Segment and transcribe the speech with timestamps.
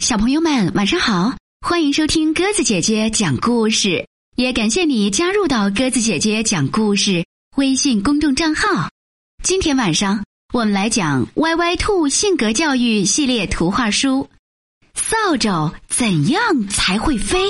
[0.00, 1.34] 小朋友们，晚上好！
[1.60, 7.22] 欢迎收听鸽子姐姐讲故事，也感谢你加入到鸽子姐姐讲故事
[7.58, 8.88] 微信公众账号。
[9.44, 10.24] 今天晚上
[10.54, 14.26] 我们来讲《歪歪兔性格教育系列图画书》，
[14.94, 17.44] 扫帚怎样才会飞？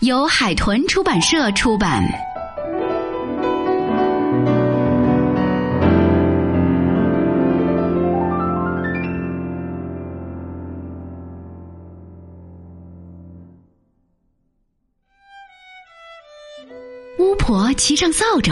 [0.00, 2.04] 由海豚出版社出版。
[17.46, 18.50] 婆骑上扫帚，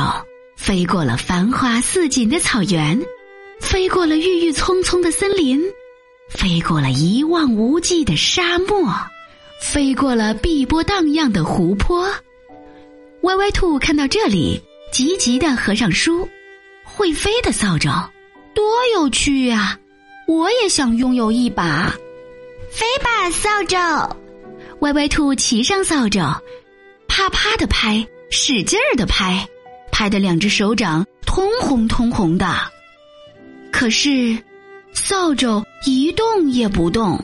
[0.55, 3.01] 飞过了繁花似锦的草原，
[3.59, 5.59] 飞过了郁郁葱葱的森林，
[6.29, 8.95] 飞过了一望无际的沙漠，
[9.63, 12.07] 飞过了碧波荡漾的湖泊。
[13.23, 14.61] 歪歪兔看到这里，
[14.93, 16.29] 急急的合上书。
[16.85, 17.89] 会飞的扫帚，
[18.53, 18.63] 多
[18.95, 19.79] 有趣啊！
[20.29, 21.91] 我也想拥有一把。
[22.71, 24.15] 飞吧，扫帚！
[24.81, 26.21] 歪歪兔骑上扫帚，
[27.09, 28.07] 啪啪的拍。
[28.35, 29.47] 使劲儿的拍，
[29.93, 32.47] 拍的两只手掌通红通红的。
[33.71, 34.37] 可是，
[34.95, 37.23] 扫帚一动也不动。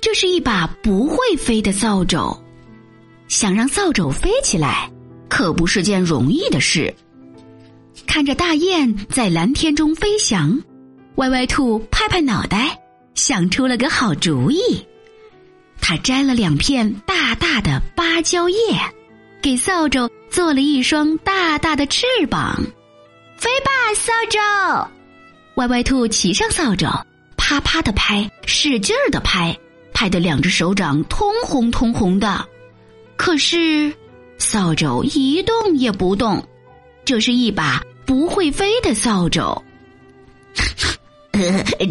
[0.00, 2.36] 这是一把不会飞的扫帚。
[3.28, 4.90] 想让扫帚飞起来，
[5.28, 6.92] 可不是件容易的事。
[8.04, 10.60] 看着大雁在蓝天中飞翔，
[11.14, 12.76] 歪歪兔拍拍脑袋，
[13.14, 14.84] 想出了个好主意。
[15.80, 18.56] 他摘了两片大大的芭蕉叶。
[19.44, 22.58] 给扫帚做了一双大大的翅膀，
[23.36, 24.40] 飞吧，扫帚！
[25.56, 26.86] 歪歪兔骑上扫帚，
[27.36, 29.54] 啪啪的拍，使劲儿的拍，
[29.92, 32.42] 拍的两只手掌通红通红的。
[33.16, 33.92] 可是，
[34.38, 36.42] 扫帚一动也不动。
[37.04, 39.62] 这是一把不会飞的扫帚。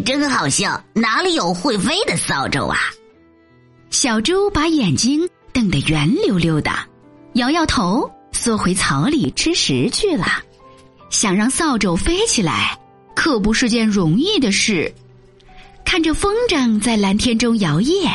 [0.04, 0.84] 真好笑！
[0.92, 2.76] 哪里有会飞的扫帚啊？
[3.90, 6.72] 小猪把眼睛瞪得圆溜溜的。
[7.34, 10.26] 摇摇头，缩回草里吃食去了。
[11.10, 12.78] 想让扫帚飞起来，
[13.14, 14.92] 可不是件容易的事。
[15.84, 18.10] 看着风筝在蓝天中摇曳，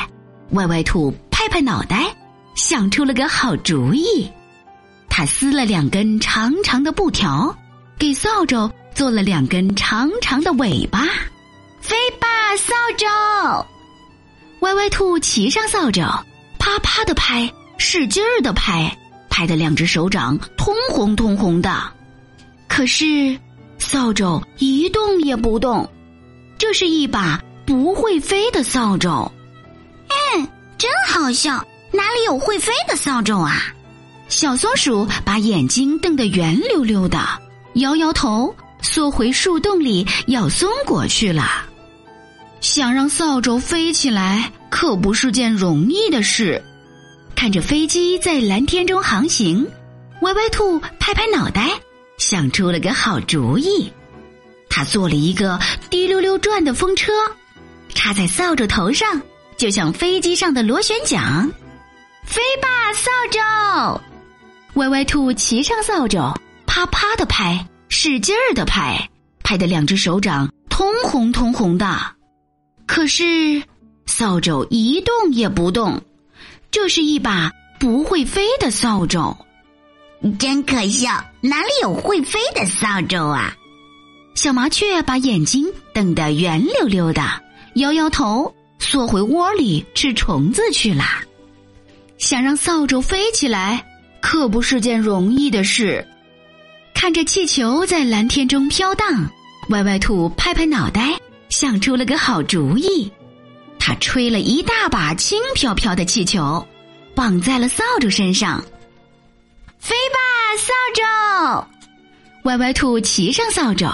[0.52, 2.16] 歪歪兔拍拍脑袋，
[2.56, 4.30] 想出了个好主意。
[5.10, 7.56] 他撕了两根长长的布条，
[7.98, 11.06] 给扫帚做了两根长长的尾巴。
[11.82, 12.28] 飞吧，
[12.58, 13.66] 扫帚！
[14.62, 16.02] 歪歪兔骑上扫帚，
[16.58, 18.94] 啪啪的拍，使劲儿的拍。
[19.40, 21.82] 拍的两只手掌通红通红的，
[22.68, 23.40] 可是
[23.78, 25.90] 扫帚一动也不动。
[26.58, 29.32] 这是一把不会飞的扫帚。
[30.10, 30.46] 嗯，
[30.78, 31.66] 真好笑！
[31.94, 33.74] 哪里有会飞的扫帚啊？
[34.28, 37.26] 小松鼠把眼睛瞪得圆溜溜的，
[37.76, 41.50] 摇摇头，缩回树洞里咬松果去了。
[42.60, 46.62] 想让扫帚飞起来，可不是件容易的事。
[47.40, 49.66] 看着飞机在蓝天中航行，
[50.24, 51.70] 歪歪兔拍拍脑袋，
[52.18, 53.90] 想出了个好主意。
[54.70, 55.58] 他做了一个
[55.90, 57.14] 滴溜溜转的风车，
[57.96, 59.22] 插在扫帚头上，
[59.56, 61.50] 就像飞机上的螺旋桨。
[62.26, 64.02] 飞吧，扫帚！
[64.74, 69.10] 歪歪兔骑上扫帚，啪啪的拍，使劲儿的拍，
[69.46, 72.02] 拍的两只手掌通红通红的。
[72.86, 73.64] 可是，
[74.08, 75.98] 扫帚一动也不动。
[76.72, 79.36] 这是一把不会飞的扫帚，
[80.38, 81.24] 真可笑！
[81.42, 83.56] 哪里有会飞的扫帚啊？
[84.36, 87.24] 小麻雀把眼睛瞪得圆溜溜的，
[87.76, 91.04] 摇摇头，缩回窝里吃虫子去了。
[92.18, 93.86] 想让扫帚飞起来，
[94.22, 96.06] 可不是件容易的事。
[96.94, 99.30] 看着气球在蓝天中飘荡，
[99.70, 101.18] 歪歪兔拍拍脑袋，
[101.50, 103.12] 想出了个好主意。
[103.80, 106.64] 他吹了一大把轻飘飘的气球，
[107.16, 108.64] 绑在了扫帚身上。
[109.80, 110.20] 飞吧，
[110.58, 111.68] 扫帚！
[112.44, 113.88] 歪歪兔骑上扫帚，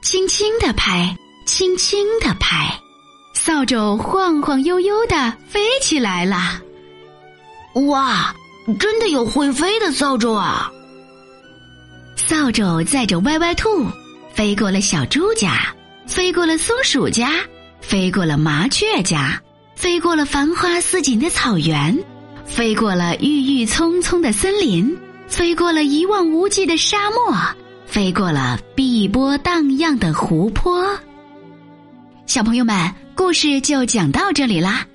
[0.00, 1.14] 轻轻的拍，
[1.44, 2.80] 轻轻的拍，
[3.34, 6.60] 扫帚晃晃悠悠的飞起来了。
[7.88, 8.34] 哇，
[8.78, 10.70] 真的有会飞的扫帚啊！
[12.16, 13.86] 扫帚载着歪歪兔，
[14.32, 15.74] 飞过了小猪家，
[16.06, 17.32] 飞过了松鼠家。
[17.82, 19.42] 飞过了麻雀家，
[19.74, 22.02] 飞过了繁花似锦的草原，
[22.46, 24.96] 飞过了郁郁葱葱的森林，
[25.28, 27.36] 飞过了一望无际的沙漠，
[27.84, 30.98] 飞过了碧波荡漾的湖泊。
[32.24, 34.86] 小朋友们，故事就讲到这里啦。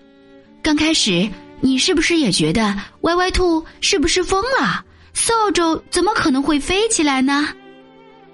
[0.63, 1.29] 刚开始，
[1.61, 4.83] 你是不是也觉得歪歪兔是不是疯了？
[5.13, 7.47] 扫帚怎么可能会飞起来呢？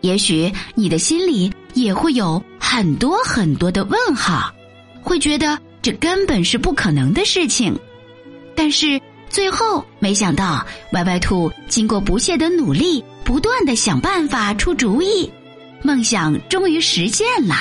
[0.01, 4.51] 也许你的心里也会有很多很多的问号，
[4.99, 7.77] 会觉得这根本是不可能的事情。
[8.55, 8.99] 但是
[9.29, 15.31] 最后，没想到歪歪兔经过不懈的努力，不断的想办法出主意，
[15.83, 17.53] 梦想终于实现了。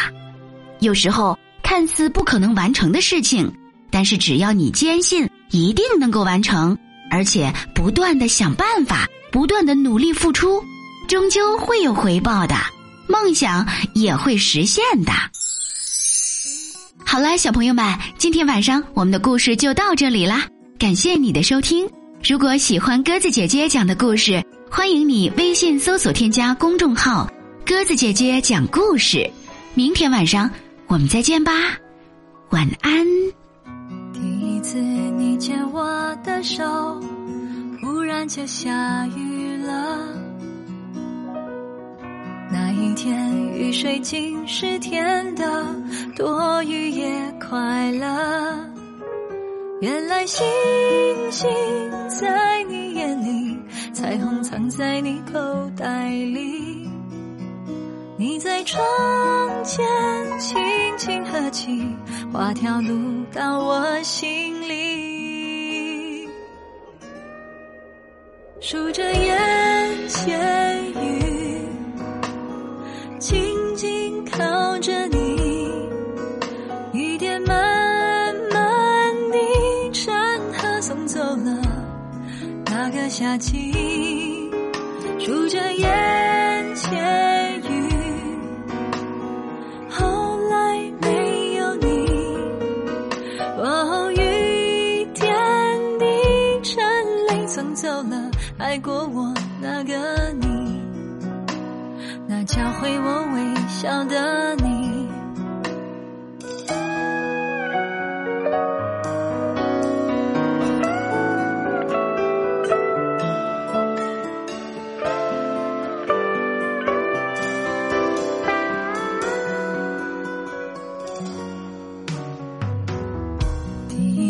[0.80, 3.52] 有时候看似不可能完成的事情，
[3.90, 6.78] 但是只要你坚信一定能够完成，
[7.10, 10.64] 而且不断的想办法，不断的努力付出，
[11.06, 12.54] 终究会有回报的，
[13.12, 15.12] 梦想也会实现的。
[17.04, 20.46] 好了，小朋友们，今天晚上我们的故事就到这里啦。
[20.78, 21.86] 感谢你的收听。
[22.26, 27.30] 如果喜欢鸽子姐姐讲的故事，欢迎你微信搜索添加公众号
[27.66, 29.30] “鸽子姐姐讲故事”。
[29.74, 30.50] 明天晚上
[30.86, 31.52] 我们再见吧，
[32.48, 33.06] 晚安。
[34.14, 36.64] 第一次你牵我的手，
[37.82, 40.21] 忽然就下雨了。
[42.52, 45.74] 那一天雨水竟是甜的，
[46.14, 47.10] 多雨也
[47.40, 48.70] 快乐。
[49.80, 50.44] 原来星
[51.30, 51.50] 星
[52.08, 53.58] 在你眼里，
[53.94, 55.40] 彩虹藏在你口
[55.74, 56.86] 袋里。
[58.18, 58.84] 你在窗
[59.64, 59.82] 前
[60.38, 60.60] 轻
[60.98, 61.82] 轻合起，
[62.30, 66.28] 画条路到我心里。
[68.60, 70.38] 数着眼前
[83.32, 84.50] 夏季，
[85.18, 87.88] 数着眼前雨，
[89.88, 92.06] 后来没有你。
[93.56, 95.34] 哦，雨天，
[95.98, 96.84] 你成
[97.28, 99.32] 泪，送走了爱过我
[99.62, 100.82] 那个你，
[102.28, 104.71] 那教会我微笑的你。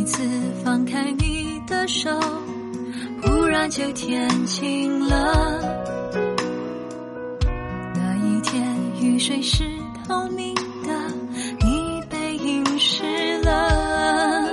[0.04, 0.22] 次
[0.64, 2.10] 放开你的手，
[3.22, 5.58] 忽然就天晴了。
[7.94, 8.64] 那一天
[9.00, 9.64] 雨水是
[10.06, 10.92] 透明的，
[11.60, 13.04] 你背影湿
[13.42, 14.48] 了。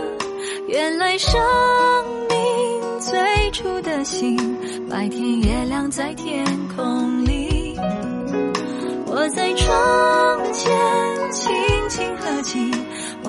[0.67, 1.39] 原来生
[2.29, 4.37] 命最初的心，
[4.89, 7.75] 白天月亮在天空里。
[9.07, 10.71] 我在窗前
[11.31, 11.51] 轻
[11.89, 12.71] 轻合起，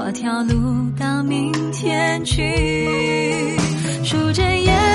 [0.00, 0.55] 画条路
[0.99, 2.43] 到明天去。
[4.02, 4.89] 数着夜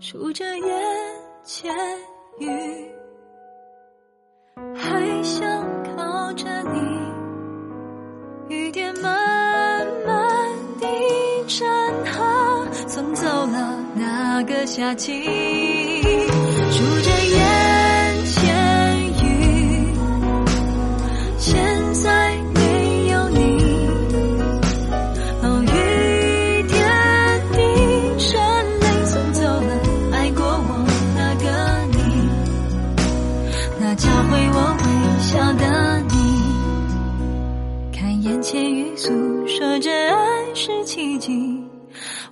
[0.00, 1.16] 数着眼。
[1.44, 1.72] 前
[2.40, 2.48] 雨，
[4.74, 5.46] 还想
[5.84, 6.80] 靠着你。
[8.48, 10.86] 雨点慢慢地
[11.46, 11.66] 沉，
[12.04, 15.85] 它送走了那个夏季。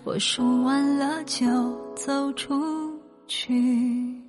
[0.05, 1.45] 我数完了就
[1.95, 2.55] 走出
[3.27, 4.24] 去。